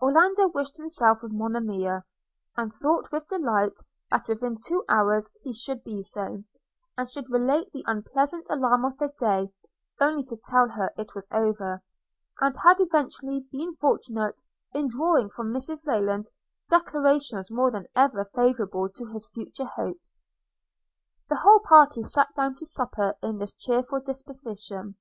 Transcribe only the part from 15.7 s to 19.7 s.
Rayland declarations more than ever favourable to his future